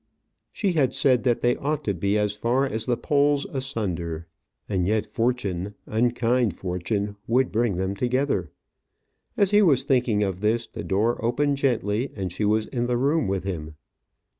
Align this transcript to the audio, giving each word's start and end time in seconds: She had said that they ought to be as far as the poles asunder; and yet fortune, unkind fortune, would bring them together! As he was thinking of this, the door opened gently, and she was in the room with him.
She 0.51 0.71
had 0.71 0.95
said 0.95 1.21
that 1.25 1.41
they 1.41 1.55
ought 1.57 1.83
to 1.83 1.93
be 1.93 2.17
as 2.17 2.33
far 2.33 2.65
as 2.65 2.87
the 2.87 2.97
poles 2.97 3.45
asunder; 3.45 4.25
and 4.67 4.87
yet 4.87 5.05
fortune, 5.05 5.75
unkind 5.85 6.55
fortune, 6.55 7.17
would 7.27 7.51
bring 7.51 7.75
them 7.75 7.95
together! 7.95 8.49
As 9.37 9.51
he 9.51 9.61
was 9.61 9.83
thinking 9.83 10.23
of 10.23 10.41
this, 10.41 10.65
the 10.65 10.83
door 10.83 11.23
opened 11.23 11.57
gently, 11.57 12.11
and 12.15 12.31
she 12.31 12.45
was 12.45 12.65
in 12.65 12.87
the 12.87 12.97
room 12.97 13.27
with 13.27 13.43
him. 13.43 13.75